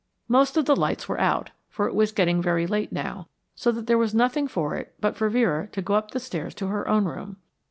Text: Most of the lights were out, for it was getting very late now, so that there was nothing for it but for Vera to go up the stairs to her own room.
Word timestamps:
Most 0.27 0.57
of 0.57 0.65
the 0.65 0.75
lights 0.75 1.07
were 1.07 1.21
out, 1.21 1.51
for 1.69 1.85
it 1.87 1.93
was 1.93 2.11
getting 2.11 2.41
very 2.41 2.65
late 2.65 2.91
now, 2.91 3.27
so 3.53 3.71
that 3.71 3.85
there 3.85 3.99
was 3.99 4.15
nothing 4.15 4.47
for 4.47 4.75
it 4.75 4.95
but 4.99 5.15
for 5.15 5.29
Vera 5.29 5.67
to 5.67 5.81
go 5.83 5.93
up 5.93 6.09
the 6.09 6.19
stairs 6.19 6.55
to 6.55 6.69
her 6.69 6.87
own 6.87 7.05
room. 7.05 7.37